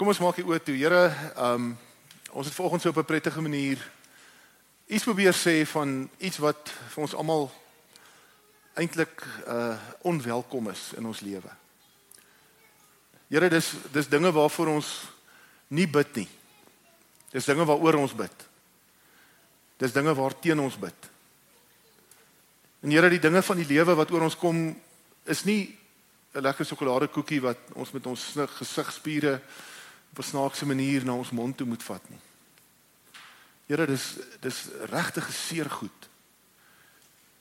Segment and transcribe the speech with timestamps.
[0.00, 0.72] Kom ons maak die oë toe.
[0.80, 1.64] Here, ehm um,
[2.32, 3.76] ons het vanoggend so op 'n prettige manier
[4.86, 7.52] iets probeer sê van iets wat vir ons almal
[8.74, 11.50] eintlik uh onwelkom is in ons lewe.
[13.28, 15.04] Here, dis dis dinge waarvoor ons
[15.68, 16.28] nie bid nie.
[17.30, 18.46] Dis dinge waaroor ons bid.
[19.76, 21.10] Dis dinge waarteen ons bid.
[22.80, 24.80] En Here, die dinge van die lewe wat oor ons kom
[25.24, 25.76] is nie
[26.32, 29.42] 'n lekker sjokoladekoekie wat ons met ons gesigspiere
[30.10, 32.20] op 'n snaakse manier na ons mond toe moet vat nie.
[33.66, 36.08] Here, dis dis regtig seer goed.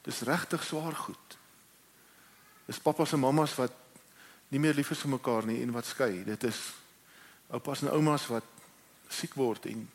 [0.01, 1.37] Dis regtig swaar goed.
[2.65, 3.71] Dis pappas en mammas wat
[4.47, 6.23] nie meer lief is vir mekaar nie en wat skei.
[6.23, 6.57] Dit is
[7.47, 8.45] oupas en oumas wat
[9.09, 9.89] siek word en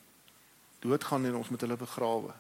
[0.79, 2.35] doodgaan en ons met hulle begrawe.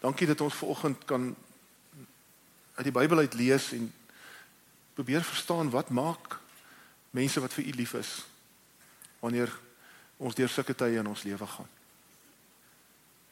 [0.00, 1.36] Dankie dat ons vanoggend kan
[2.74, 3.92] uit die Bybel uit lees en
[4.94, 6.38] probeer verstaan wat maak
[7.16, 8.12] mense wat vir u lief is
[9.22, 9.52] wanneer
[10.20, 11.68] ons deur sulke tye in ons lewe gaan.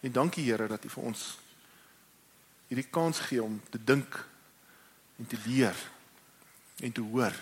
[0.05, 1.25] En dankie Here dat u vir ons
[2.69, 4.17] hierdie kans gee om te dink
[5.21, 5.77] en te leer
[6.83, 7.37] en te hoor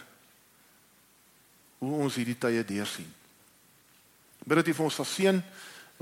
[1.83, 3.09] hoe ons hierdie tye deursien.
[4.43, 5.43] Bid dat u vir ons sal seën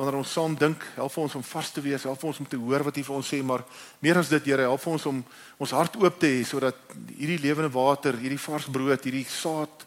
[0.01, 2.87] wanneer ons saam dink, help ons om vas te wees, help ons om te hoor
[2.87, 3.67] wat U vir ons sê, maar
[4.01, 5.19] meer as dit, Here, help ons om
[5.61, 6.79] ons hart oop te hê sodat
[7.11, 9.85] hierdie lewende water, hierdie vars brood, hierdie saad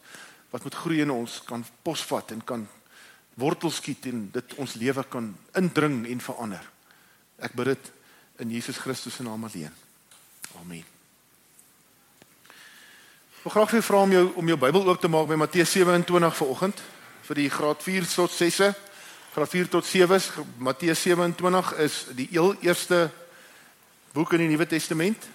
[0.54, 2.68] wat moet groei in ons kan posvat en kan
[3.42, 6.68] wortels skiet en dit ons lewe kan indring en verander.
[7.42, 7.90] Ek bid dit
[8.46, 9.74] in Jesus Christus se naam alleen.
[10.62, 10.86] Amen.
[13.34, 15.74] Ek wil graag vir vra om jou om jou Bybel oop te maak by Matteus
[15.74, 16.86] 27 vanoggend
[17.24, 18.70] vir die graad 4 tot 6se.
[19.34, 20.30] Graad 4 tot 7 is
[20.62, 23.08] Matteus 27 is die heel eerste
[24.14, 25.26] boek in die Nuwe Testament.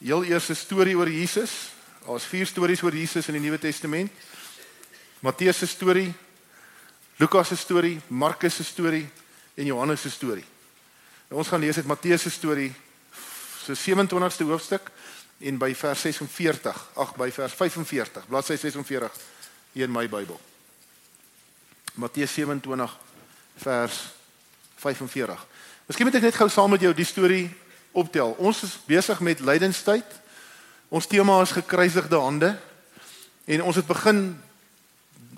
[0.00, 1.75] Heel eerste storie oor Jesus.
[2.06, 4.12] Daar's vier stories oor Jesus in die Nuwe Testament.
[5.20, 6.12] Matteus se storie,
[7.18, 9.08] Lukas se storie, Markus se storie
[9.54, 10.44] en Johannes se storie.
[11.26, 12.68] Nou ons gaan lees uit Matteus se storie
[13.64, 14.90] se 27ste hoofstuk
[15.38, 19.18] en by vers 46, ag by vers 45, bladsy 46
[19.72, 20.38] hier in my Bybel.
[21.98, 22.94] Matteus 27
[23.64, 23.98] vers
[24.76, 25.42] 45.
[25.88, 27.48] Miskien moet ek net gou saam met jou die storie
[27.90, 28.36] optel.
[28.38, 30.22] Ons is besig met lydenstyd.
[30.96, 32.54] Ons tema is gekruisigde hande
[33.44, 34.30] en ons het begin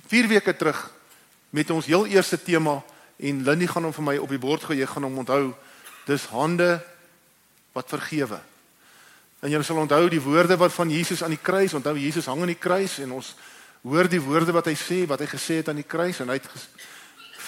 [0.07, 0.79] 4 weke terug
[1.51, 2.77] met ons heel eerste tema
[3.19, 5.49] en Lindy gaan hom vir my op die bord gooi, jy gaan hom onthou.
[6.07, 6.77] Dis hande
[7.75, 8.39] wat vergewe.
[9.43, 12.45] En jy sal onthou die woorde wat van Jesus aan die kruis, onthou Jesus hang
[12.47, 13.35] aan die kruis en ons
[13.83, 16.39] hoor die woorde wat hy sê, wat hy gesê het aan die kruis en hy
[16.39, 16.47] het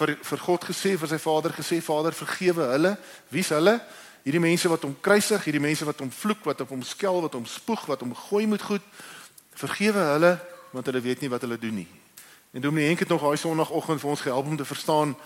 [0.00, 2.96] vir vir God gesê, vir sy Vader gesê, Vader vergewe hulle.
[3.30, 3.78] Wie's hulle?
[4.22, 7.36] Hierdie mense wat hom kruisig, hierdie mense wat hom vloek, wat op hom skel, wat
[7.38, 8.84] hom spoeg, wat hom gooi met goed,
[9.56, 10.38] vergewe hulle
[10.70, 11.88] want hulle weet nie wat hulle doen nie.
[12.54, 15.16] En Dominee Henk het nog daai Sondagoggend vir ons gehelp om te verstaan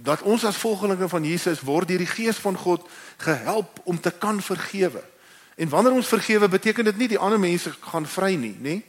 [0.00, 2.84] dat ons as volgelinge van Jesus word deur die Gees van God
[3.16, 5.02] gehelp om te kan vergewe.
[5.56, 8.80] En wanneer ons vergewe, beteken dit nie die ander mense gaan vry nie, nê?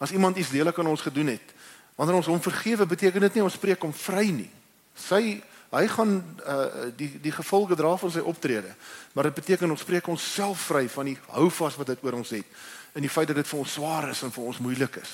[0.00, 1.52] As iemand iets lelik aan ons gedoen het,
[1.96, 4.48] wanneer ons hom vergewe, beteken dit nie ons spreek hom vry nie.
[4.96, 5.42] Sy
[5.76, 6.12] Hy gaan
[6.46, 6.64] uh,
[6.96, 8.72] die die gevolge dra van sy optrede.
[9.12, 12.32] Maar dit beteken ons spreek ons self vry van die houvas wat dit oor ons
[12.32, 12.64] het
[12.96, 15.10] en die feit dat dit vir ons swaar is en vir ons moeilik is.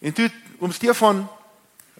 [0.00, 1.26] En toe oom Stefan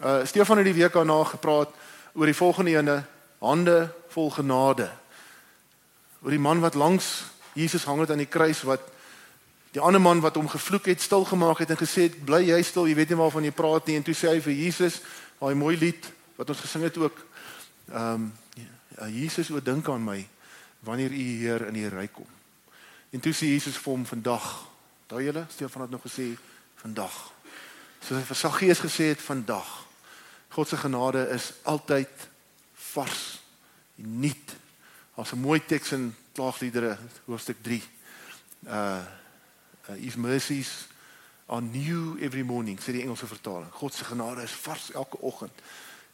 [0.00, 1.75] uh Stefan het die week daarna gepraat
[2.15, 2.97] oor die volgende ene
[3.44, 3.78] hande
[4.09, 4.88] vol genade.
[6.25, 7.25] Oor die man wat langs
[7.55, 8.81] Jesus hang het aan die kruis wat
[9.75, 12.61] die ander man wat hom gevloek het, stil gemaak het en gesê het bly jy
[12.62, 15.00] stil, jy weet nie waarvan jy praat nie en toe sê hy vir Jesus,
[15.41, 16.06] daai mooi lied
[16.38, 17.19] wat ons gesing het ook
[17.89, 18.33] ehm um,
[18.99, 20.28] ja, Jesus o dink aan my
[20.81, 22.28] wanneer u hier in die ryk kom.
[23.11, 24.47] En toe sê Jesus vir hom vandag,
[25.06, 26.34] daai julle Stefan het nog gesê
[26.83, 27.15] vandag.
[28.00, 29.71] Soos hy vir Saggeus gesê het vandag.
[30.55, 32.28] God se genade is altyd
[32.93, 33.41] vars
[33.97, 34.56] en nuut.
[35.17, 37.83] Daar's 'n mooi teks in Klaagliedere hoofstuk 3.
[38.67, 38.73] Uh,
[39.89, 40.87] uh his mercies
[41.47, 43.70] are new every morning, sê die Engelse vertaling.
[43.70, 45.61] God se genade is vars elke oggend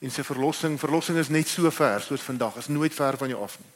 [0.01, 3.43] en sy verlossing verlossing is net so ver soos vandag is nooit ver van jou
[3.43, 3.73] af nie.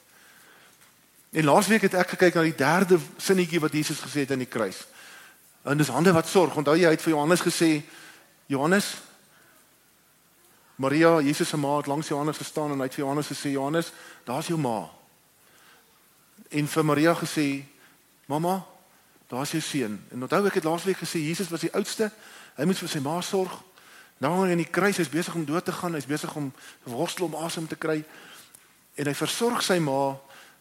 [1.35, 4.49] En laasweek het ek gekyk na die derde sinnetjie wat Jesus gesê het aan die
[4.49, 4.85] kruis.
[5.67, 6.55] En dis hande wat sorg.
[6.55, 7.69] Onthou jy hy het vir Johannes gesê
[8.47, 8.93] Johannes
[10.75, 13.91] Maria, Jesus se ma het langs Johannes gestaan en hy het vir Johannes gesê Johannes,
[14.27, 14.89] daar's jou ma.
[16.51, 17.63] En vir Maria gesê
[18.27, 18.65] Mamma,
[19.31, 19.99] daar's jou seun.
[20.11, 22.09] En onthou ek het laasweek gesê Jesus was die oudste.
[22.57, 23.55] Hy moet vir sy ma sorg.
[24.23, 26.51] Nou in die kruis is besig om dood te gaan, hy's besig om
[26.83, 28.03] worstel om asem te kry
[28.95, 30.15] en hy versorg sy ma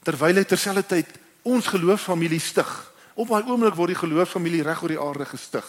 [0.04, 1.14] terwyl hy terselfdertyd
[1.46, 2.72] ons geloofsfamilie stig
[3.14, 5.66] Op daai oomblik word die geloofsfamilie reg oor die aarde gestig.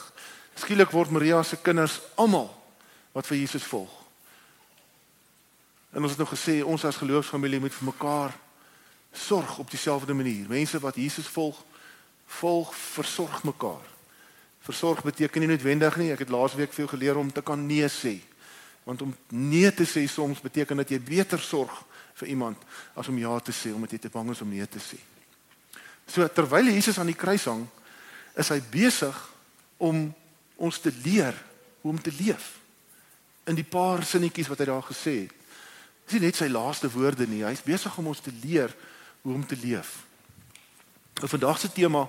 [0.58, 2.50] Skielik word Maria se kinders almal
[3.14, 3.92] wat vir Jesus volg.
[5.94, 8.34] En ons het nou gesê ons as geloofsfamilie moet vir mekaar
[9.16, 10.50] sorg op dieselfde manier.
[10.50, 11.62] Mense wat Jesus volg,
[12.42, 13.94] volg versorg mekaar.
[14.65, 16.12] Versorg beteken nie noodwendig nie.
[16.15, 18.17] Ek het laasweek veel geleer om te kan nee sê.
[18.85, 21.73] Want om nee te sê soms beteken dat jy beter sorg
[22.15, 22.62] vir iemand
[22.95, 24.97] as om ja te sê omdat jy te bang is om nee te sê.
[26.07, 27.65] So terwyl Jesus aan die kruis hang,
[28.38, 29.17] is hy besig
[29.81, 30.07] om
[30.56, 31.35] ons te leer
[31.81, 32.56] hoe om te leef.
[33.50, 35.33] In die paar sinnetjies wat hy daar gesê het.
[36.06, 38.73] Dis nie net sy laaste woorde nie, hy's besig om ons te leer
[39.23, 39.97] hoe om te leef.
[41.19, 42.06] Nou vandag se tema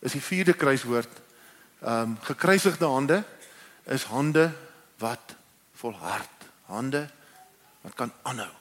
[0.00, 1.12] is die vierde kruiswoord.
[1.80, 3.24] Ehm um, gekruisigde hande
[3.84, 4.52] is hande
[4.98, 5.34] wat
[5.74, 7.10] volhard, hande
[7.80, 8.52] wat kan aanhou.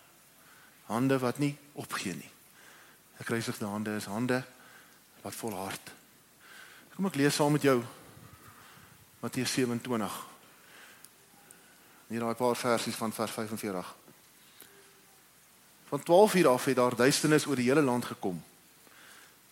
[0.85, 2.29] Hande wat nie opgee nie.
[3.17, 4.43] Gekruisigde hande is hande
[5.21, 5.91] wat volhard.
[6.95, 7.81] Kom ek lees saam met jou
[9.19, 10.19] Matteus 27.
[12.07, 13.95] Hier daai paar versies van vers 45.
[15.89, 18.43] Van 12 uur af het daar duisternis oor die hele land gekom.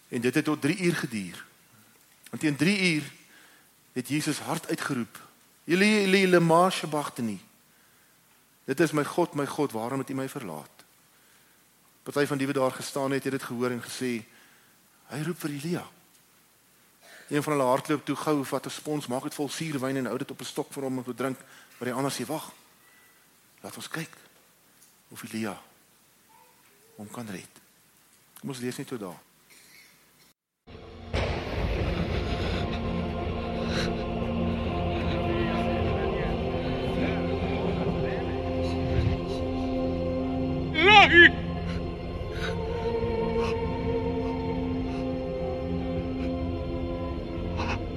[0.07, 1.45] En dit het tot 3 uur geduur.
[2.29, 3.11] En teen 3 uur
[3.93, 5.21] het Jesus hard uitgeroep:
[5.65, 7.39] "Eli Eli lema sabachthani."
[8.65, 10.83] Dit is my God, my God, waarom het U my verlaat?
[12.03, 14.23] Party van die wat daar gestaan het, het dit gehoor en gesê:
[15.07, 15.83] Hy roep vir Elia.
[17.29, 20.17] Een van hulle hardloop toe gou vat 'n spons, maak dit vol suurwyn en hou
[20.17, 21.37] dit op 'n stok vir hom om te drink,
[21.77, 22.51] maar die ander sê: "Wag.
[23.61, 24.17] Laat ons kyk
[25.09, 25.61] of Elia
[26.95, 27.61] hom kan red."
[28.39, 29.19] Kom ons lees net tot daar.
[40.83, 41.25] lagi.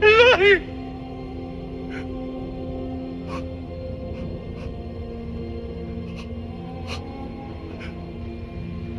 [0.01, 0.55] sahabat.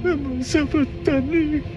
[0.04, 1.77] Memang sahabat tani.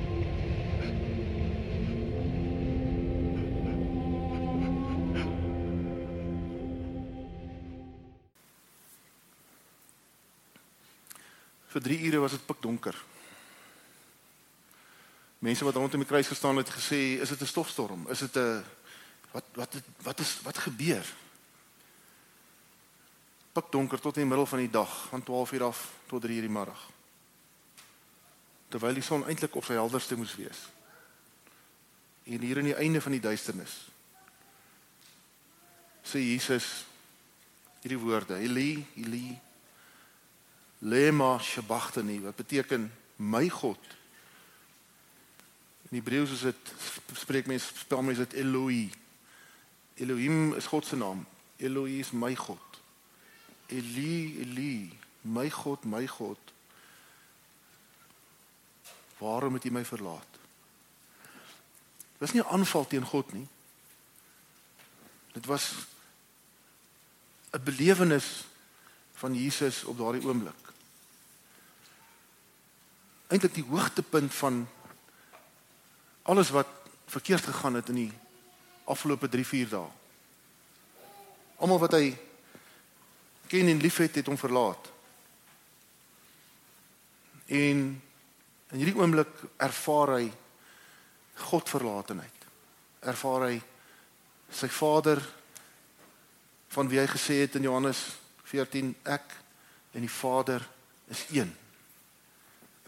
[11.81, 12.97] Vir 3 ure was dit pikdonker.
[15.41, 18.09] Mense wat rondom die kruis gestaan het gesê, "Is dit 'n stofstorm?
[18.09, 18.65] Is dit 'n
[19.33, 21.07] wat wat het, wat is wat gebeur?"
[23.53, 26.41] Pikdonker tot in die middel van die dag, van 12 uur af tot 3 uur
[26.41, 26.91] die middag.
[28.69, 30.59] Terwyl die son eintlik op sy helderste moes wees.
[32.25, 33.89] En hier aan die einde van die duisternis
[36.05, 36.85] sê Jesus
[37.81, 39.41] hierdie woorde: "Eli, Eli,
[40.81, 43.79] lema sabachthani wat beteken my God.
[45.91, 46.73] In Hebreëus is dit
[47.13, 48.91] spreek mense spel mense dit Eloi
[50.01, 51.27] Elohim is God se naam.
[51.57, 52.81] Eloi is my God.
[53.67, 56.39] Eli Eli my God my God.
[59.19, 60.39] Waarom het jy my verlaat?
[62.17, 63.49] Dit was nie 'n aanval teen God nie.
[65.33, 65.75] Dit was
[67.53, 68.45] 'n belewenis
[69.13, 70.70] van Jesus op daardie oomblik
[73.31, 74.65] eintlik die hoogtepunt van
[76.23, 76.67] alles wat
[77.11, 78.13] verkeerd gegaan het in die
[78.91, 79.87] afgelope 3-4 dae.
[81.63, 82.11] Almal wat hy
[83.51, 84.91] ken en liefhet het hom verlaat.
[87.47, 87.79] En
[88.71, 90.27] in hierdie oomblik ervaar hy
[91.51, 92.47] God verlatenheid.
[93.01, 93.57] Ervaar hy
[94.51, 95.23] sy Vader
[96.75, 98.03] van wie hy gesê het in Johannes
[98.51, 99.35] 14 ek
[99.95, 100.67] en die Vader
[101.11, 101.51] is een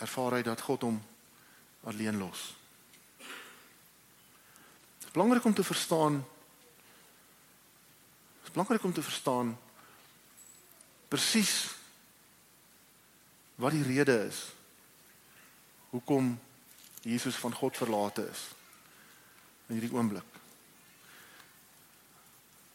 [0.03, 0.99] ervaar hy dat God hom
[1.87, 2.53] alleen los.
[4.99, 6.23] Dit is belangrik om te verstaan.
[8.41, 9.57] Dit is belangrik om te verstaan
[11.13, 11.69] presies
[13.61, 14.47] wat die rede is
[15.93, 16.33] hoekom
[17.05, 18.47] Jesus van God verlate is
[19.69, 20.39] in hierdie oomblik.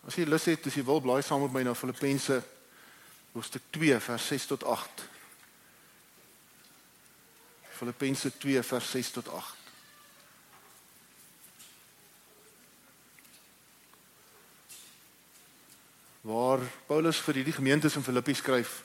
[0.07, 2.37] As jy lus het, as jy wil blaai saam met my na Filippense
[3.33, 5.03] hoofstuk 2 vers 6 tot 8.
[7.77, 9.55] Filippense 2 vers 6 tot 8.
[16.21, 18.81] Waar Paulus vir hierdie gemeentes in Filippi skryf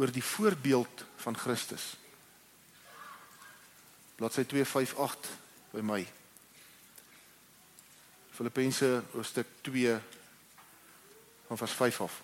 [0.00, 1.92] oor die voorbeeld van Christus.
[4.16, 5.30] Bladsy 258
[5.76, 6.00] by my.
[8.32, 9.98] Filippense hoofstuk 2
[11.46, 12.22] van vers 5 af.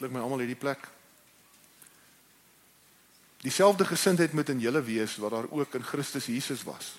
[0.00, 0.86] Klink my almal hierdie plek.
[3.44, 6.94] Dieselfde gesindheid moet in julle wees wat daar ook in Christus Jesus was.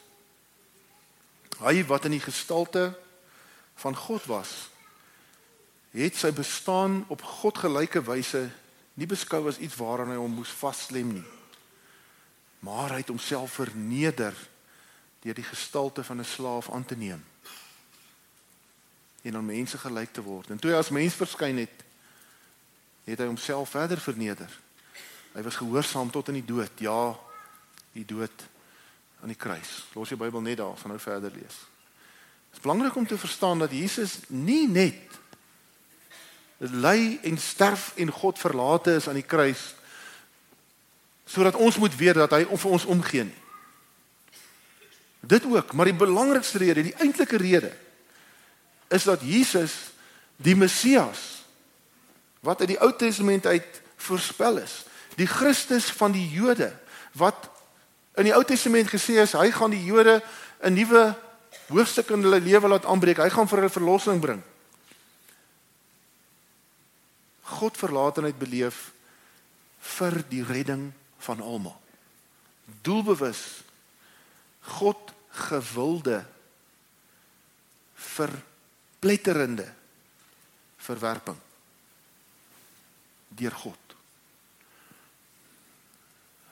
[1.62, 2.92] Hy wat in die gestalte
[3.82, 4.52] van God was,
[5.98, 8.46] het sy bestaan op God gelyke wyse
[8.94, 11.28] nie beskou as iets waaraan hy hom moes vasklem nie.
[12.62, 14.38] Maar hy het homself verneder
[15.26, 17.26] deur die gestalte van 'n slaaf aan te neem
[19.22, 20.50] en aan mense gelyk te word.
[20.50, 21.84] En toe hy as mens verskyn het,
[23.04, 24.60] het hy homself verder verneder.
[25.34, 27.16] Hy was gehoorsaam tot in die dood, ja,
[27.96, 28.48] die dood
[29.22, 29.86] aan die kruis.
[29.94, 31.58] Los jou Bybel net daar, van nou verder lees.
[32.52, 35.20] Dit is belangrik om te verstaan dat Jesus nie net
[36.58, 39.72] ly en sterf en God verlate is aan die kruis
[41.26, 43.42] sodat ons moet weet dat hy vir ons omgee nie.
[45.22, 47.72] Dit ook, maar die belangrikste rede, die eintlike rede
[48.92, 49.74] is dat Jesus
[50.36, 51.41] die Messias
[52.42, 54.84] wat uit die Ou Testament uit voorspel is,
[55.16, 56.72] die Christus van die Jode
[57.18, 57.50] wat
[58.20, 60.22] in die Ou Testament gesê is hy gaan die Jode
[60.62, 61.16] 'n nuwe
[61.72, 63.18] hoofstuk in hulle lewe laat aanbreek.
[63.18, 64.42] Hy gaan vir hulle verlossing bring.
[67.44, 68.92] God verlatenheid beleef
[69.80, 71.78] vir die redding van almal.
[72.82, 73.64] Doelbewus
[74.62, 76.26] God gewilde
[77.96, 79.74] verpletterende
[80.78, 81.38] verwerping
[83.38, 83.96] deur God.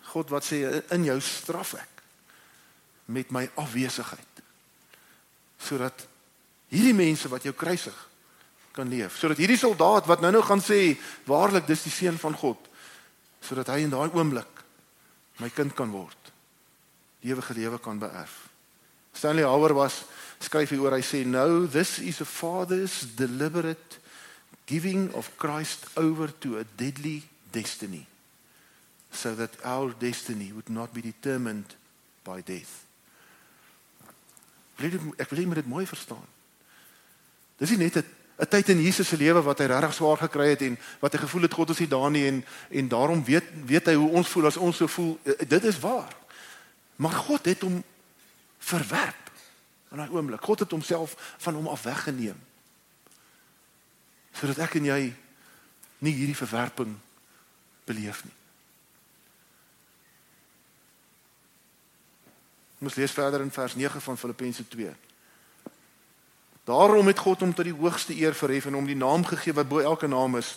[0.09, 0.63] God wat sê
[0.95, 2.03] in jou straf ek
[3.13, 4.25] met my afwesigheid
[5.59, 6.05] sodat
[6.71, 7.95] hierdie mense wat jou kruisig
[8.71, 9.17] kan leef.
[9.19, 10.95] Sodat hierdie soldaat wat nou-nou gaan sê
[11.27, 12.69] waarlik dis die seun van God
[13.43, 14.63] sodat hy in daai oomblik
[15.39, 16.31] my kind kan word.
[17.23, 18.49] Ewige lewe kan beerf.
[19.15, 20.03] Stanley Hauer was
[20.39, 23.99] skryf hier oor hy sê no this is a father's deliberate
[24.69, 28.05] giving of Christ over to a deadly destiny
[29.11, 31.73] so that our destiny would not be determined
[32.23, 32.85] by death.
[34.79, 36.23] Ek wil jy dit mooi verstaan.
[37.59, 38.05] Dis nie net 'n
[38.39, 41.19] 'n tyd in Jesus se lewe wat hy regtig swaar gekry het en wat hy
[41.19, 44.29] gevoel het God is nie daar nie en en daarom weet weet hy hoe ons
[44.29, 45.19] voel as ons so voel.
[45.23, 46.15] Eh, dit is waar.
[46.95, 47.83] Maar God het hom
[48.59, 49.31] verwerp
[49.91, 50.41] in daai oomblik.
[50.41, 52.39] God het homself van hom af weggeneem.
[54.39, 55.01] Sodat ek en jy
[55.99, 56.95] nie hierdie verwerping
[57.89, 58.35] beleef nie.
[62.79, 64.91] Ons lees verder in vers 9 van Filippense 2.
[66.69, 69.67] Daarom het God hom tot die hoogste eer verhef en hom die naam gegee wat
[69.67, 70.53] bo elke naam is,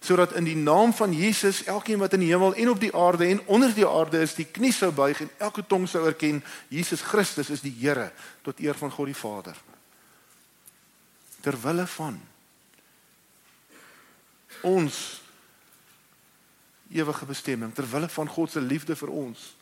[0.00, 3.26] sodat in die naam van Jesus elkeen wat in die hemel en op die aarde
[3.26, 6.38] en onder die aarde is, die knie sou buig en elke tong sou erken
[6.72, 8.12] Jesus Christus is die Here
[8.46, 9.58] tot eer van God die Vader.
[11.42, 12.20] Terwille van
[14.62, 15.20] ons
[16.88, 19.54] ewige bestemming, terwille van God se liefde vir ons,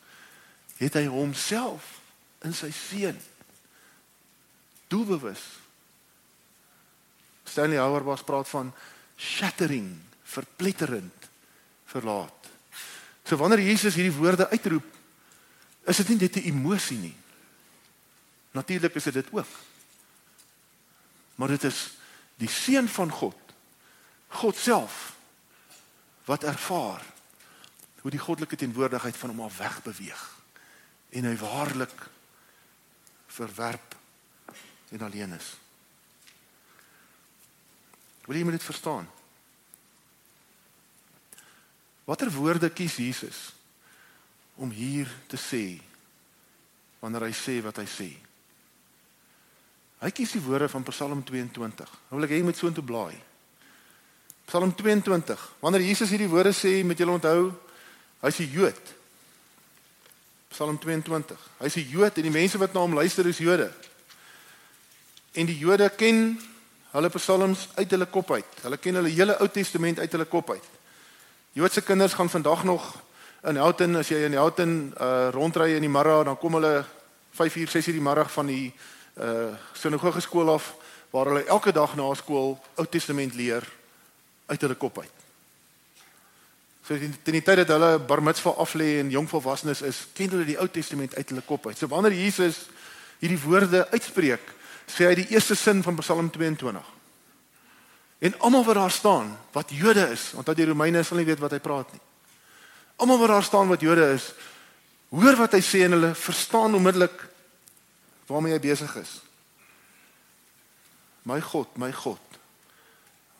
[0.77, 1.99] het hy homself
[2.45, 3.17] in sy seun
[4.91, 5.41] doelbewus
[7.45, 8.73] Stanley Hauerwas praat van
[9.15, 11.29] shattering, verpletterend
[11.85, 12.49] verlaat.
[13.23, 14.87] So wanneer Jesus hierdie woorde uitroep,
[15.85, 17.15] is dit nie net 'n emosie nie.
[18.51, 19.47] Natuurlik is dit dit ook.
[21.35, 21.93] Maar dit is
[22.35, 23.44] die seun van God,
[24.35, 25.15] God self
[26.25, 27.03] wat ervaar
[28.01, 30.23] hoe die goddelike teenwoordigheid van hom af weg beweeg
[31.15, 32.09] en hy waarlik
[33.35, 33.95] verwerp
[34.89, 35.47] en alleen is.
[38.25, 39.07] Wil jy moet dit verstaan?
[42.05, 43.39] Watter woorde kies Jesus
[44.55, 45.63] om hier te sê
[47.01, 48.09] wanneer hy sê wat hy sê?
[50.01, 51.95] Hy kies die woorde van Psalm 22.
[52.09, 53.15] Nou wil ek hê jy moet so intoe blaai.
[54.45, 55.39] Psalm 22.
[55.59, 57.51] Wanneer Jesus hierdie woorde sê, moet jy onthou,
[58.21, 58.81] hy's 'n Jood.
[60.49, 61.37] Psalm 22.
[61.59, 63.71] Hy's 'n Jood en die mense wat na hom luister is Jode.
[65.33, 66.39] En die Jode ken
[66.91, 68.45] hulle psalms uit hulle kop uit.
[68.61, 70.63] Hulle ken hulle hele Ou Testament uit hulle kop uit.
[71.53, 72.95] Joodse kinders gaan vandag nog
[73.43, 76.85] in Houghton as jy in Houghton uh rondry in die môre dan kom hulle
[77.31, 78.73] 5 uur 6 uur die môre van die
[79.19, 80.73] uh sinagoge skool af
[81.11, 83.63] waar hulle elke dag na skool Ou Testament leer
[84.45, 85.25] uit hulle kop uit.
[86.85, 90.29] So in die tyd dat hulle bar mitzvah af lê en jong volwassenes is, ken
[90.29, 91.77] hulle die Ou Testament uit hulle kop uit.
[91.77, 92.67] So wanneer Jesus
[93.23, 94.51] hierdie woorde uitspreek,
[94.85, 96.91] sê hy die eerste sin van Psalm 22.
[98.25, 101.55] En almal wat daar staan, wat Jode is, dat die Romeine sal nie weet wat
[101.57, 102.03] hy praat nie.
[103.01, 104.29] Almal wat daar staan wat Jode is,
[105.09, 107.25] hoor wat hy sê en hulle verstaan onmiddellik
[108.29, 109.19] waarmee hy besig is.
[111.25, 112.21] My God, my God,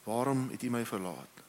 [0.06, 1.42] waarom het U my verlaat?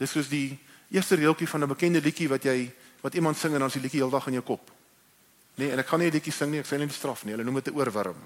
[0.00, 0.58] Dis soos die
[0.94, 3.82] Eerste reeltjie van 'n bekende liedjie wat jy wat iemand sing en dan is die
[3.82, 4.70] liedjie heeldag in jou kop.
[5.54, 7.32] Nee, en ek gaan nie 'n liedjie sing nie, ek net die straf nie.
[7.32, 8.16] Hulle noem dit 'n oorwurm.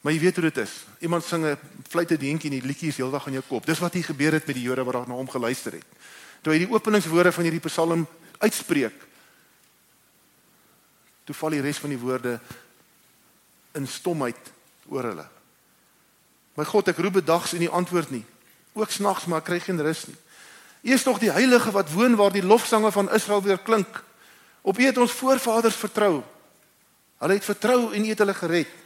[0.00, 0.84] Maar jy weet hoe dit is.
[0.98, 1.58] Iemand sing 'n
[1.88, 3.66] fluite deentjie en die liedjie is heeldag in jou kop.
[3.66, 5.86] Dis wat hier gebeur het met die Jode wat daar na hom geluister het.
[6.42, 8.06] Toe hy die openingswoorde van hierdie Psalm
[8.38, 8.94] uitspreek,
[11.24, 12.40] toe val die res van die woorde
[13.72, 14.52] in stomheid
[14.88, 15.28] oor hulle.
[16.58, 18.24] My God, ek roep bedags en nie antwoord nie.
[18.72, 20.16] Ook snags, maar kry geen rus nie.
[20.82, 24.02] U is tog die heilige wat woon waar die lofsange van Israel weer klink.
[24.62, 26.22] Op U het ons voorvaders vertrou.
[27.20, 28.78] Hulle het vertrou en U het hulle gered.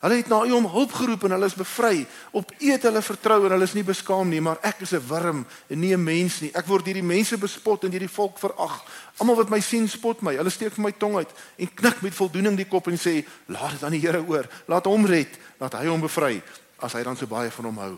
[0.00, 2.06] Hulle het na U om hulp geroep en hulle is bevry.
[2.32, 5.02] Op U het hulle vertrou en hulle is nie beskaam nie, maar ek is 'n
[5.08, 6.50] wurm en nie 'n mens nie.
[6.54, 8.84] Ek word deur die mense bespot en deur die volk verag.
[9.18, 10.36] Almal wat my sien, spot my.
[10.36, 13.70] Hulle steek vir my tong uit en knik met voldoening die kop en sê: "Laat
[13.70, 14.48] dit aan die Here oor.
[14.66, 16.42] Laat hom red, laat hy hom bevry
[16.80, 17.94] as hy dan so baie van hom hou."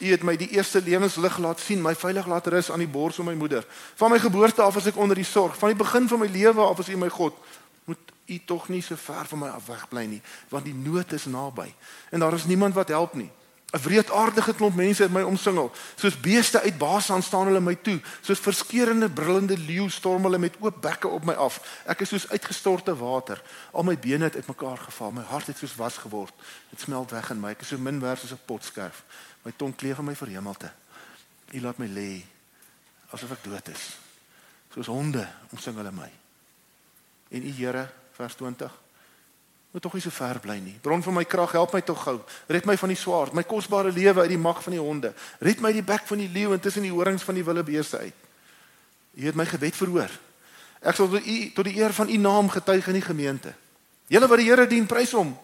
[0.00, 3.16] U het my die eerste lewenslig laat sien, my veilig laat rus aan die bors
[3.20, 3.66] van my moeder.
[3.94, 6.60] Van my geboorte af was ek onder die sorg, van die begin van my lewe
[6.60, 7.34] af was U my God
[7.84, 11.24] moet u tog nie so ver van my af wegbly nie, want die nood is
[11.24, 11.74] naby
[12.10, 13.30] en daar is niemand wat help nie.
[13.70, 15.72] 'n Wreedaardige klomp mense het my omsingel.
[15.94, 18.00] Soos beeste uit Basan staan hulle my toe.
[18.20, 21.60] Soos verskeurende brullende leeu storm hulle met oop bekke op my af.
[21.86, 23.42] Ek is soos uitgestorte water.
[23.70, 25.10] Al my bene het uitmekaar geval.
[25.10, 26.34] My hart het soos was geword.
[26.70, 27.50] Dit smelt weg in my.
[27.50, 29.04] Ek is so min werd soos 'n potskerf.
[29.42, 30.72] My tong kleef in my verhemelte.
[31.52, 32.24] U laat my lê
[33.10, 33.96] asof ek dood is.
[34.74, 36.10] Soos honde omsing hulle my
[37.30, 38.78] en u Here vers 20
[39.70, 40.78] moet tog nie so ver bly nie.
[40.82, 42.16] Bron van my krag, help my tog gou.
[42.46, 45.12] Red my van die swaard, my kosbare lewe uit die mag van die honde.
[45.38, 47.98] Red my die bek van die leeu en tussen die horings van die wilde beeste
[47.98, 48.26] uit.
[49.14, 50.10] U het my gebed verhoor.
[50.80, 53.54] Ek sal tot u tot die eer van u naam getuig in die gemeente.
[54.10, 55.36] Julle wat die Here dien, prys hom.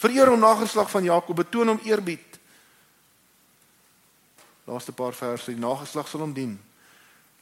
[0.00, 2.38] Vereer hom nageslag van Jakob, betoon hom eerbied.
[4.64, 6.54] Laaste paar verse, die nageslag sal hom dien.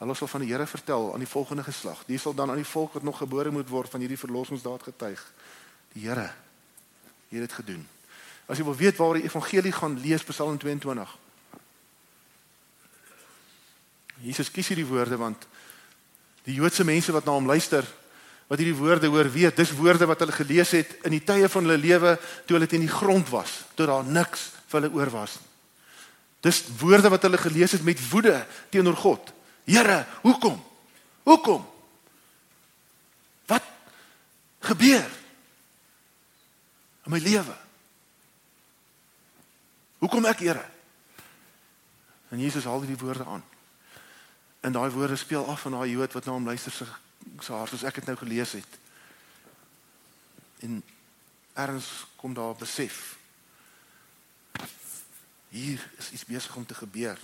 [0.03, 2.03] Hulle sal van die Here vertel aan die volgende geslag.
[2.09, 5.23] Die sal dan aan die volk wat nog gebore moet word van hierdie verlossingsdaad getuig.
[5.93, 6.31] Die Here
[7.33, 7.85] het dit gedoen.
[8.45, 11.09] As jy wil weet waar die evangelie gaan lees Psalm 22.
[14.23, 15.47] Jesus kies hierdie woorde want
[16.45, 17.87] die Joodse mense wat na hom luister,
[18.50, 21.65] wat hierdie woorde hoor, weet dis woorde wat hulle gelees het in die tye van
[21.65, 25.39] hulle lewe toe hulle teen die grond was, toe daar niks vir hulle oor was
[25.39, 25.49] nie.
[26.43, 28.35] Dis woorde wat hulle gelees het met woede
[28.75, 29.28] teenoor God.
[29.65, 30.57] Here, hoekom?
[31.23, 31.63] Hoekom?
[33.47, 33.69] Wat
[34.67, 35.07] gebeur
[37.04, 37.56] in my lewe?
[39.99, 40.65] Hoekom ek, Here?
[42.32, 43.45] En Jesus haal hierdie woorde aan.
[44.60, 46.86] En daai woorde speel af van daai Jood wat na hom luister se
[47.41, 48.78] se hart soos ek dit nou gelees het.
[50.67, 50.82] En
[51.54, 53.17] erns kom daar besef.
[55.49, 57.19] Hier is iets besig om te gebeur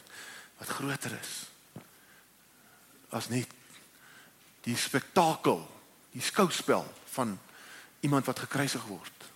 [0.59, 1.47] wat groter is
[3.09, 3.49] as net
[4.67, 5.63] die spektakel,
[6.13, 7.39] die skouspel van
[8.05, 9.28] iemand wat gekruisig word.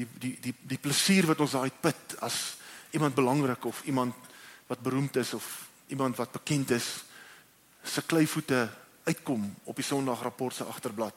[0.00, 2.56] Die die die die plesier wat ons daai put as
[2.96, 4.14] iemand belangrik of iemand
[4.70, 5.46] wat beroemd is of
[5.92, 6.88] iemand wat bekend is
[7.84, 8.68] se kleivoete
[9.04, 11.14] uitkom op die Sondagrapport se agterblad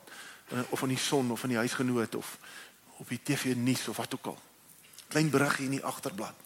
[0.52, 2.38] eh, of in die son of in die huisgenoot of
[2.98, 4.40] op die TV nuus of wat ook al.
[5.08, 6.44] Klein beriggie in die agterblad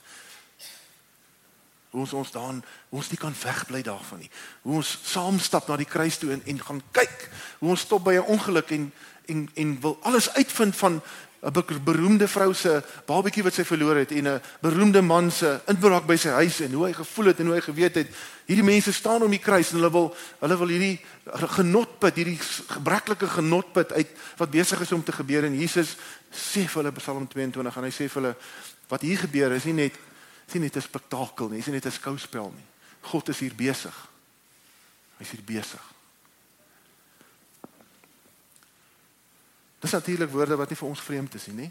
[1.97, 4.32] hoe ons ons daan ons nie kan wegbly daarvan nie.
[4.62, 7.30] Hoe ons saam stap na die kruis toe en en gaan kyk
[7.62, 8.91] hoe ons stop by 'n ongeluk en
[9.28, 11.02] en en wil alles uitvind van
[11.41, 16.06] 'n beroemde vrou se babatjie wat sy verloor het en 'n beroemde man se inbraak
[16.06, 18.08] by sy huis en hoe hy gevoel het en hoe hy geweet het
[18.45, 21.00] hierdie mense staan om die kruis en hulle wil hulle wil hierdie
[21.32, 25.97] genotput hierdie gebreklike genotput uit wat besig is om te gebeur en Jesus
[26.32, 28.36] sê vir hulle Psalm 22 en hy sê vir hulle
[28.88, 29.93] wat hier gebeur is nie net
[30.47, 32.65] sien net 'n spektakel nie, sien net 'n skouspel nie.
[33.02, 33.95] God is hier besig.
[35.19, 35.97] Hy's hier besig.
[39.80, 41.68] Dis natuurlik woorde wat nie vir ons vreemd is nie, nê?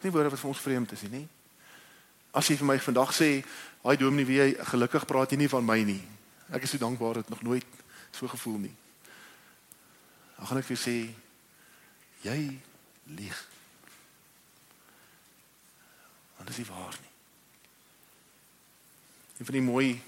[0.00, 1.26] Nie woorde wat vir ons vreemd is nie.
[2.30, 3.44] As jy vir my vandag sê,
[3.82, 6.02] "Haai dominee, wie jy gelukkig praat jy nie van my nie."
[6.52, 7.66] Ek is so dankbaar dat nog nooit
[8.12, 8.74] so gevoel nie.
[10.36, 11.14] Dan gaan ek vir sê,
[12.22, 12.60] "Jy
[13.04, 13.46] lieg."
[16.36, 17.10] Want dit is nie waar nie.
[19.38, 20.02] Een van die mooi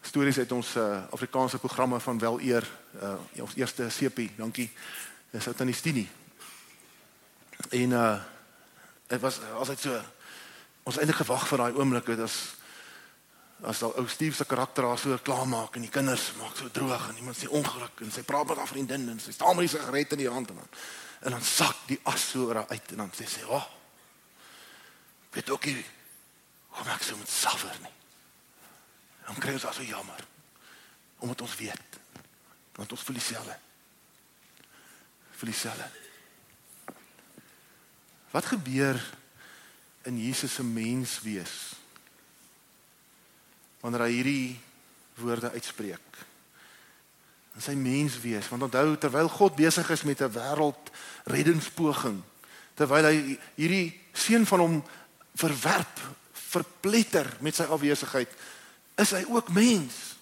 [0.00, 4.70] stories uit ons uh, Afrikaanse programme van wel eer uh ons eerste CP, dankie.
[5.30, 6.08] Dis uit aan die Stinie.
[7.70, 8.18] En uh
[9.06, 10.00] dit was altyd so
[10.88, 12.36] ons eintlik gewag vir daai oomblik het as
[13.62, 16.70] as daai ou Steve se karakter daar so klaar maak en die kinders maak so
[16.72, 19.68] droog en iemand sê ongeluk en sy praat met haar vriendin en sy staan met
[19.68, 20.70] die sigaret in die hand en dan
[21.22, 23.70] en dan sak die as so haar uit en dan sê sy, "Wag, oh,
[25.32, 25.84] weet ook nie
[26.72, 27.92] hoe maak so suffer nie.
[29.26, 30.24] Dan kry ons also jammer.
[31.18, 32.00] Omdat ons weet.
[32.78, 33.56] Want ons voel dieselfde.
[35.36, 35.88] Voel dieselfde.
[38.32, 38.98] Wat gebeur
[40.08, 41.56] in Jesus se menswees
[43.82, 44.60] wanneer hy hierdie
[45.18, 46.20] woorde uitspreek?
[47.58, 50.92] In sy menswees, want onthou terwyl God besig is met 'n wêreld
[51.28, 52.22] reddingspoging,
[52.74, 54.82] terwyl hy hierdie seun van hom
[55.34, 56.00] verwerp,
[56.32, 58.30] verpletter met sy afwesigheid,
[58.96, 60.16] is hy ook mens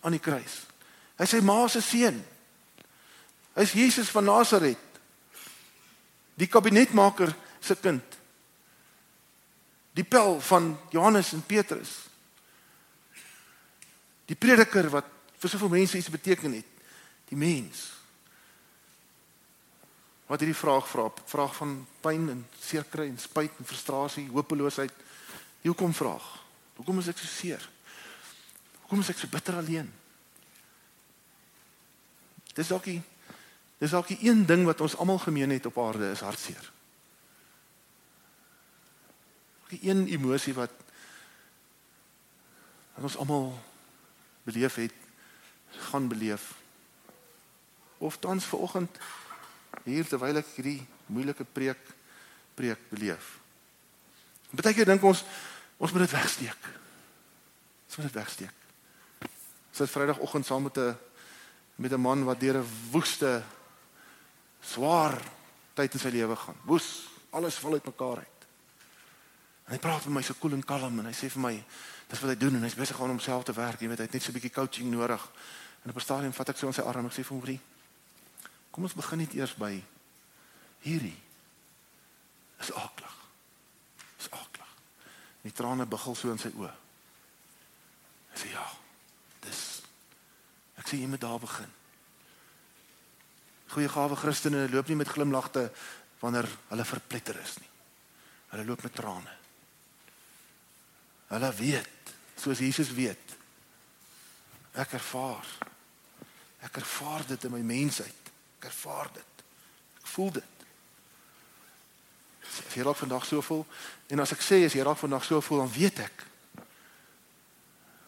[0.00, 0.67] aan die kruis.
[1.18, 2.20] Hy sê ma se seun.
[3.58, 4.78] Hy's Jesus van Nasaret.
[6.38, 8.18] Die kabinetmaker se kind.
[9.98, 11.90] Die pel van Johannes en Petrus.
[14.30, 16.82] Die prediker wat vir soveel mense iets beteken het.
[17.30, 17.88] Die mens.
[20.28, 24.92] Wat hierdie vraag vra, vraag van pyn en seerkry en spyt en frustrasie, hopeloosheid.
[25.64, 26.26] Hoekom vraag?
[26.76, 27.64] Hoekom is ek so seer?
[28.84, 29.88] Hoekom is ek so bitter alleen?
[32.58, 32.98] Dis dalk die
[33.78, 36.64] dis dalk die een ding wat ons almal gemeen het op aarde is hartseer.
[39.70, 40.74] Die een emosie wat
[42.96, 43.52] wat ons almal
[44.42, 44.94] beleef het,
[45.90, 46.50] gaan beleef.
[48.02, 48.98] Of tans vanoggend
[49.84, 51.78] hier terwyl ek hierdie moeilike preek
[52.58, 53.36] preek beleef.
[54.50, 55.22] Baie keer dink ons
[55.78, 56.70] ons moet dit wegsteek.
[57.86, 58.56] Ons moet dit wegsteek.
[59.70, 60.96] Ons het Vrydagoggend saam met 'n
[61.78, 63.42] met 'n man wat deur 'n woeste
[64.60, 65.22] swaar
[65.74, 66.56] tyd in sy lewe gaan.
[66.62, 68.38] Woes, alles val uitmekaar uit.
[69.64, 71.64] En hy praat met my so koel en kalm en hy sê vir my
[72.08, 74.12] dis wat hy doen en hy's besig om homself te werk, jy weet, hy het
[74.12, 75.30] net so 'n bietjie coaching nodig.
[75.84, 77.44] En op 'n stadium vat ek so in sy arm en ek sê vir hom:
[77.44, 77.60] "Rie,
[78.70, 79.84] kom ons begin net eers by
[80.80, 81.18] hierdie.
[82.60, 83.16] Is aklig.
[84.18, 84.68] Is aklig."
[85.42, 86.74] Die trane buggel so in sy oë.
[88.32, 88.72] Hy sê: "Ja,
[90.88, 91.72] Ek sê jy moet daar begin.
[93.68, 95.66] Goeie gawe Christene loop nie met glimlagte
[96.22, 97.66] wanneer hulle verpletter is nie.
[98.54, 99.34] Hulle loop met trane.
[101.28, 103.34] Hulle weet, soos Jesus weet.
[104.80, 105.44] Ek ervaar.
[106.64, 108.30] Ek ervaar dit in my mensheid.
[108.56, 109.42] Ek ervaar dit.
[110.00, 110.64] Ek voel dit.
[112.48, 113.66] As jy dalk vandag so voel
[114.08, 116.24] en as ek sê as jy dalk vandag so voel, dan weet ek.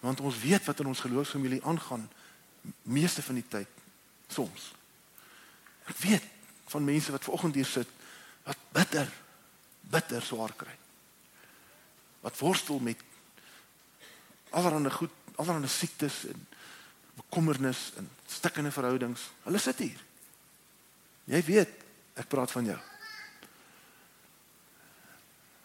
[0.00, 2.08] Want ons weet wat in ons geloofsfamilie aangaan
[2.82, 3.68] meeste van die tyd
[4.30, 4.70] soms.
[5.90, 6.26] Ek weet
[6.70, 7.88] van mense wat vanoggend hier sit
[8.46, 9.10] wat bitter
[9.90, 10.74] bitter swaar kry.
[12.22, 13.00] Wat worstel met
[14.54, 16.46] allerlei goed, allerlei siektes en
[17.18, 19.30] bekommernis en stikkende verhoudings.
[19.42, 19.98] Hulle sit hier.
[21.30, 21.72] Jy weet,
[22.18, 22.78] ek praat van jou.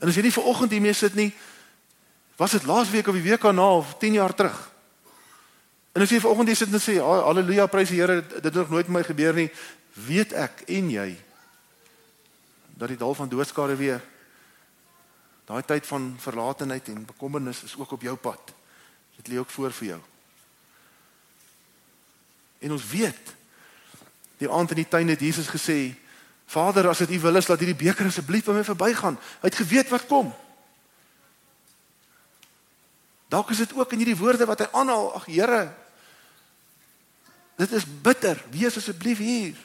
[0.01, 1.29] En as jy nie vanoggend hier mee sit nie,
[2.35, 4.57] was dit laasweek of die week daarna of 10 jaar terug.
[5.95, 8.69] En as jy vanoggend hier sit en sê, "Halleluja, prys die Here, dit het nog
[8.69, 9.51] nooit met my gebeur nie,"
[9.93, 11.17] weet ek en jy
[12.75, 14.01] dat die dal van doodskade weer
[15.45, 18.53] daai tyd van verlatenheid en bekommernis is ook op jou pad.
[19.15, 20.01] Dit lê ook voor vir jou.
[22.59, 23.33] En ons weet
[24.37, 25.95] die aand in die tuin het Jesus gesê,
[26.45, 29.55] "Vader, as dit U wil is, laat hierdie beker asseblief by my verbygaan." Hy het
[29.55, 30.33] geweet wat kom.
[33.27, 35.84] Dalk is dit ook in hierdie woorde wat hy aanhaal, "Ag Here,
[37.55, 38.43] dit is bitter.
[38.51, 39.55] Wees asseblief hier."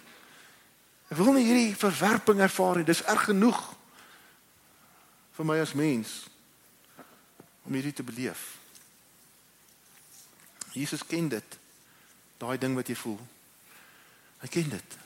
[1.10, 2.86] Ek wil nie hierdie verwerping ervaar nie.
[2.86, 3.58] Dis erg genoeg
[5.34, 6.30] vir my as mens
[7.66, 8.60] om hierdie te beleef.
[10.72, 11.58] Jesus ken dit.
[12.38, 13.18] Daai ding wat jy voel.
[14.40, 14.98] Hy ken dit.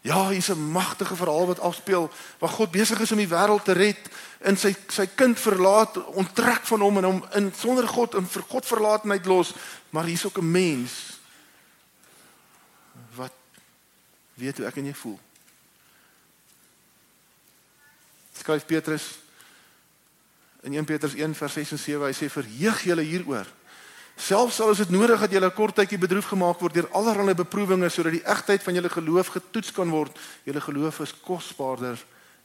[0.00, 3.72] Ja, hier's 'n magtige verhaal wat afspeel waar God besig is om die wêreld te
[3.72, 3.98] red
[4.38, 8.42] en sy sy kind verlaat, onttrek van hom en hom in sonder God en vir
[8.48, 9.52] God verlaatenheid los,
[9.90, 11.20] maar hier's ook 'n mens
[13.14, 13.32] wat
[14.40, 15.18] weet hoe ek en jy voel.
[18.40, 19.06] Skryf Petrus
[20.64, 23.48] in 1 Petrus 1 vers 6 en 7, hy sê verheug julle hieroor
[24.20, 27.34] Selfs al is dit nodig dat jy 'n kort tydjie bedroef gemaak word deur allerlei
[27.34, 30.18] beproewinge sodat die egtheid van julle geloof getoets kan word.
[30.44, 31.96] Julle geloof is kosbaarder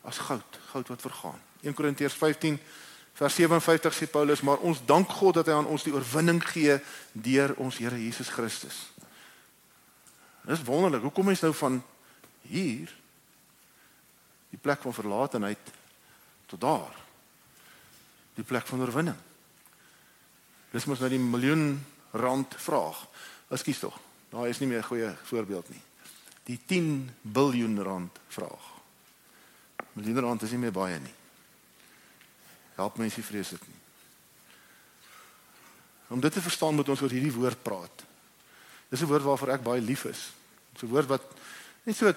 [0.04, 1.40] as goud, goud wat vergaan.
[1.62, 2.60] 1 Korintiërs 15
[3.14, 6.80] vers 57 sê Paulus, maar ons dank God dat hy aan ons die oorwinning gee
[7.12, 8.95] deur ons Here Jesus Christus.
[10.46, 11.02] Dis wonderlik.
[11.02, 11.80] Hoe kom jy nou van
[12.46, 12.92] hier
[14.50, 15.72] die plek van verlatenheid
[16.46, 16.94] tot daar?
[18.36, 19.18] Die plek van oorwinning.
[20.72, 21.80] Dis mos nou die miljoen
[22.12, 23.06] rand vraag.
[23.50, 24.00] Ekskuus tog.
[24.30, 25.82] Daar is nie meer 'n goeie voorbeeld nie.
[26.44, 28.66] Die 10 miljard rand vraag.
[29.94, 31.14] Miljoen rand is nie meer baie nie.
[32.76, 33.80] Help mense vrees dit nie.
[36.08, 38.04] Om dit te verstaan moet ons oor hierdie woord praat.
[38.96, 40.32] Dis 'n woord waarvoor ek baie lief is.
[40.72, 41.24] Dis 'n woord wat
[41.84, 42.14] net so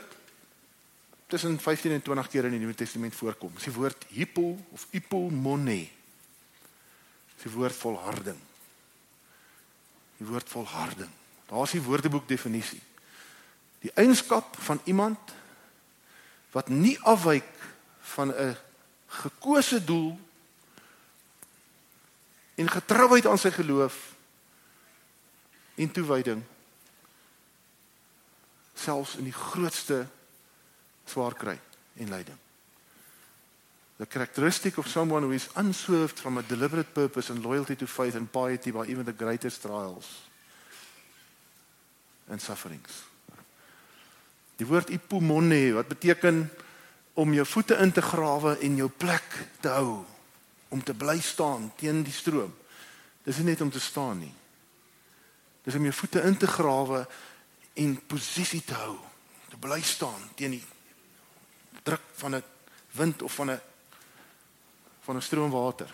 [1.27, 3.51] tussen 15 en 20 keer in die Nuwe Testament voorkom.
[3.55, 5.91] Dis die woord hypo of hypomone.
[7.35, 8.39] Dis die woord volharding.
[10.19, 11.11] Die woord volharding.
[11.47, 12.81] Daar's die Woordeboek definisie.
[13.81, 15.19] Die eienskap van iemand
[16.51, 17.51] wat nie afwyk
[18.01, 18.57] van 'n
[19.07, 20.19] gekose doel
[22.55, 24.15] en getrouheid aan sy geloof
[25.75, 26.45] en toewyding
[28.89, 30.07] selfs in die grootste
[31.09, 31.57] swaar kry
[32.01, 32.39] en lyding.
[33.99, 38.15] The characteristic of someone who is unswerved from a deliberate purpose and loyalty to faith
[38.15, 40.07] and piety by even the greatest trials
[42.29, 43.03] and sufferings.
[44.59, 46.47] Die woord ipomone wat beteken
[47.19, 49.27] om jou voete in te grawe en jou plek
[49.61, 50.05] te hou
[50.69, 52.53] om te bly staan teen die stroom.
[53.27, 54.35] Dis nie net om te staan nie.
[55.67, 57.03] Dis om jou voete in te grawe
[57.79, 58.97] en posisie te hou,
[59.49, 60.65] te bly staan teen die
[61.87, 62.43] druk van 'n
[62.99, 63.61] wind of van 'n
[65.07, 65.89] van 'n stroom water.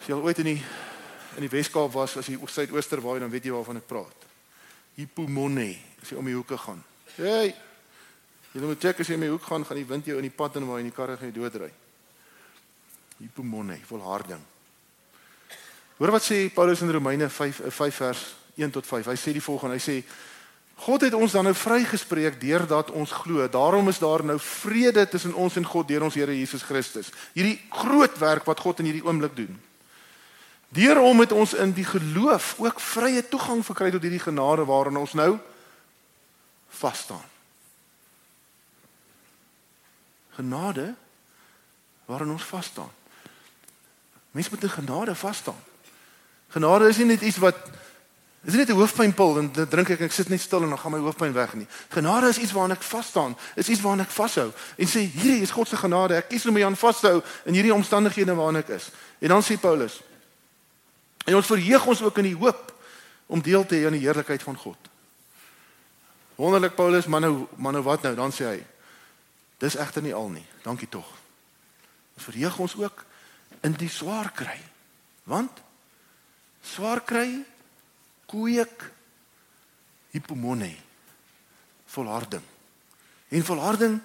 [0.00, 0.62] As jy al ooit in die
[1.36, 4.24] in die Weskaap was, as jy suidooster waai, dan weet jy waarvan ek praat.
[4.94, 6.84] Hipomone, as jy om die hoeke gaan.
[7.16, 7.54] Hey.
[8.52, 10.32] Jy moet check as jy in die hoek gaan, gaan die wind jou in die
[10.32, 11.72] pad en waar jy in die karre gaan doodry.
[13.18, 14.40] Hipomone, volharding.
[15.98, 18.24] Hoor wat sê Paulus in Romeine 5 5 vers
[18.56, 19.12] 1 tot 5.
[19.12, 20.00] Hy sê die volgende, hy sê
[20.76, 23.46] God het ons dan nou vrygespreek deurdat ons glo.
[23.48, 27.08] Daarom is daar nou vrede tussen ons en God deur ons Here Jesus Christus.
[27.32, 29.54] Hierdie groot werk wat God in hierdie oomblik doen.
[30.76, 35.00] Deur hom het ons in die geloof ook vrye toegang verkry tot hierdie genade waarin
[35.00, 35.38] ons nou
[36.82, 37.24] vas staan.
[40.36, 40.90] Genade
[42.04, 42.92] waarin ons vas staan.
[44.36, 45.62] Mense moet in genade vas staan.
[46.52, 47.56] Genade is nie net iets wat
[48.46, 50.78] Dis net 'n hoofpynpil en dan drink ek en ek sit net stil en dan
[50.78, 51.66] gaan my hoofpyn weg nie.
[51.88, 55.42] Genade is iets waaraan ek vas staan, is iets waaraan ek vashou en sê hierdie
[55.42, 56.14] is God se genade.
[56.14, 58.90] Ek kies om my aan vas te hou in hierdie omstandighede waarin ek is.
[59.18, 60.00] En dan sê Paulus:
[61.24, 62.74] En ons verheug ons ook in die hoop
[63.26, 64.78] om deel te hê aan die heerlikheid van God.
[66.36, 68.14] Wonderlik Paulus, maar nou maar nou wat nou?
[68.14, 68.66] Dan sê hy:
[69.58, 70.46] Dis egter nie al nie.
[70.62, 71.06] Dankie tog.
[72.14, 73.04] Ons verheug ons ook
[73.60, 74.60] in die swaar kry.
[75.24, 75.50] Want
[76.62, 77.42] swaar kry
[78.26, 78.90] kweek
[80.14, 80.74] hipomone
[81.86, 82.42] volharding.
[83.28, 84.00] En volharding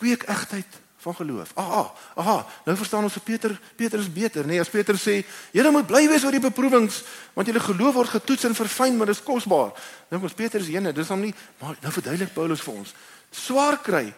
[0.00, 1.52] kweek egtheid van geloof.
[1.54, 4.58] Aha, aha, nou verstaan ons vir Peter, Petrus beter, nê?
[4.58, 5.20] Nee, as Petrus sê,
[5.56, 7.00] julle moet bly wees oor die beproewings,
[7.32, 9.72] want julle geloof word getoets en verfyn, maar dit is kosbaar.
[10.12, 11.32] Nou ons Petrus ene, dis hom nie,
[11.62, 12.92] maar nou verduidelik Paulus vir ons.
[13.32, 14.10] Swaar kry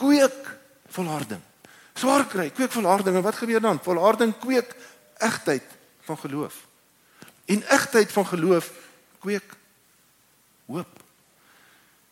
[0.00, 0.40] kweek
[0.96, 1.44] volharding.
[2.00, 3.82] Swaar kry kweek volharding en wat gebeur dan?
[3.84, 4.72] Volharding kweek
[5.20, 5.76] egtheid
[6.08, 6.56] van geloof.
[7.50, 8.70] En egtheid van geloof
[9.18, 9.56] kweek
[10.70, 11.02] hoop.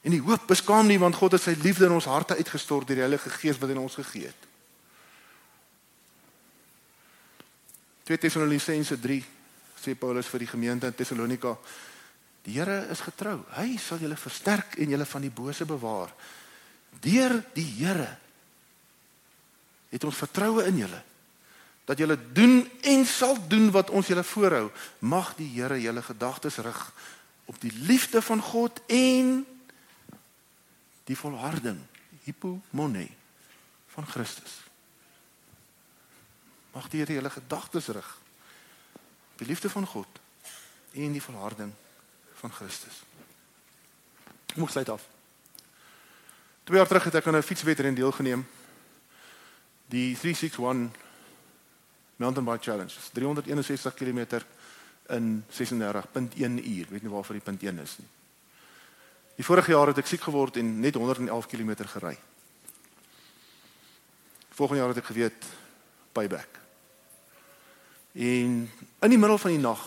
[0.02, 2.98] En die hoop beskaam nie want God het sy liefde in ons harte uitgestort deur
[2.98, 4.46] die Heilige Gees wat in ons gegee het.
[8.08, 9.18] 2 Tessalonisense 3
[9.78, 11.54] sê Paulus vir die gemeente in Tessalonika:
[12.42, 13.42] Die Here is getrou.
[13.54, 16.14] Hy sal julle versterk en julle van die bose bewaar.
[17.04, 18.08] Deur die Here
[19.92, 21.02] het ons vertroue in julle
[21.88, 24.66] dat julle doen en sal doen wat ons julle voorhou.
[24.98, 26.80] Mag die Here julle gedagtes rig
[27.48, 29.46] op die liefde van God en
[31.08, 31.80] die volharding,
[32.28, 33.06] hipomone
[33.94, 34.60] van Christus.
[36.76, 38.12] Mag die Here julle gedagtes rig
[39.32, 40.20] op die liefde van God
[40.92, 41.72] en die volharding
[42.44, 43.00] van Christus.
[44.52, 45.08] Ek moet sluit af.
[46.68, 48.48] Twee jaar terug het ek aan 'n fietswedren deelgeneem.
[49.88, 51.07] Die 361
[52.18, 52.94] Mountain Bike Challenge.
[53.12, 54.42] 361 km
[55.08, 56.86] in 36.1 uur.
[56.88, 58.08] Weet nie waarvoor die punt 1 is nie.
[59.38, 62.16] Die vorige jaar het ek siek geword en net 111 km gery.
[64.50, 65.46] Volgende jaar het ek geweet
[66.12, 66.58] payback.
[68.18, 69.84] En in die middel van die nag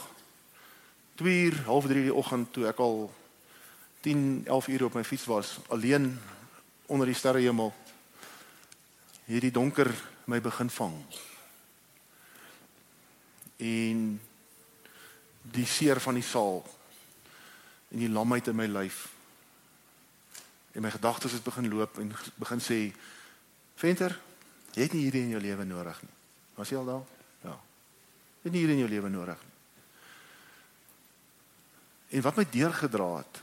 [1.20, 3.12] 2 uur, half 3 die oggend toe ek al
[4.08, 6.15] 10, 11 ure op my fiets was, alleen
[6.88, 7.74] onder die sterrehemel,
[9.28, 9.91] hierdie donker
[10.32, 10.96] my begin vang
[13.62, 14.19] en
[15.41, 16.62] die seer van die saal
[17.91, 19.06] en die lamheid in my lyf.
[20.71, 22.82] En my gedagtes het begin loop en begin sê
[23.82, 24.13] Venter,
[24.76, 26.13] jy het nie hierdie in jou lewe nodig nie.
[26.54, 27.06] Was jy al daar?
[27.41, 27.56] Ja.
[27.56, 29.52] Jy het nie hierdie in jou lewe nodig nie.
[32.12, 33.41] En wat my deurgedra het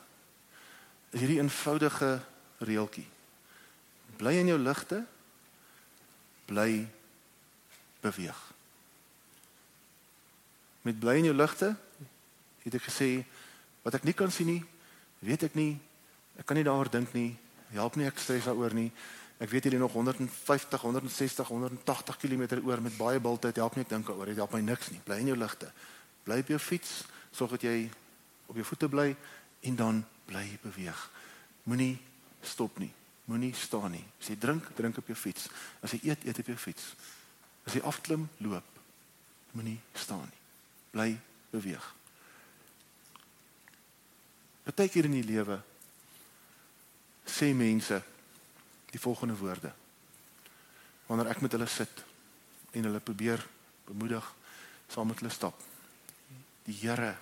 [1.10, 2.12] is hierdie eenvoudige
[2.68, 3.06] reeltjie.
[4.20, 5.02] Bly in jou ligte.
[6.46, 6.86] Bly
[8.04, 8.47] beweeg.
[10.86, 11.74] Met bly in jou ligte
[12.64, 13.24] het ek gesê
[13.84, 14.62] wat ek nie kan sien nie,
[15.24, 15.78] weet ek nie.
[16.38, 17.32] Ek kan nie daaroor dink nie.
[17.74, 18.90] Help nie ek stres daaroor nie.
[19.38, 23.58] Ek weet jy nog 150, 160, 180 km oor met baie bultyd.
[23.58, 24.30] Help nie ek dink daaroor.
[24.30, 25.00] Dit help my niks nie.
[25.06, 25.70] Bly in jou ligte.
[26.26, 27.88] Bly op jou fiets, sorg dat jy
[28.48, 29.08] op jou voete bly
[29.68, 31.04] en dan bly beweeg.
[31.68, 31.94] Moenie
[32.42, 32.90] stop nie.
[33.28, 34.04] Moenie staan nie.
[34.20, 35.50] As jy drink, drink op jou fiets.
[35.84, 36.92] As jy eet, eet op jou fiets.
[37.68, 38.82] As jy afklim, loop.
[39.52, 40.37] Moenie staan nie.
[40.98, 41.14] Bly
[41.52, 41.84] beweeg.
[44.66, 45.60] Partykeer in die lewe
[47.22, 48.00] sê mense
[48.90, 49.70] die volgende woorde.
[51.06, 52.02] Wanneer ek met hulle sit
[52.74, 53.44] en hulle probeer
[53.86, 54.26] bemoedig
[54.90, 55.60] saam met hulle stap.
[56.66, 57.12] Die Here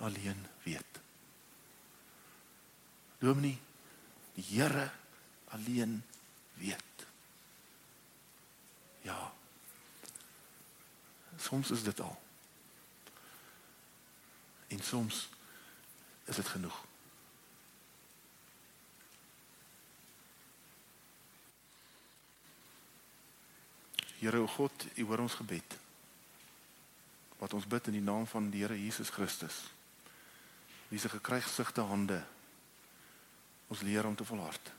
[0.00, 1.00] alleen weet.
[3.20, 3.58] Dominee,
[4.38, 4.86] die Here
[5.52, 6.00] alleen
[6.62, 7.04] weet.
[9.04, 9.18] Ja.
[11.36, 12.16] Soms is dit al.
[14.68, 15.28] En soms
[16.24, 16.84] is dit genoeg.
[24.18, 25.78] Here o God, U hoor ons gebed.
[27.38, 29.62] Wat ons bid in die naam van die Here Jesus Christus.
[30.88, 32.24] Wie se gekruisigde hande
[33.68, 34.72] ons leer om te volhard.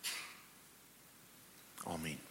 [1.84, 2.29] Amen.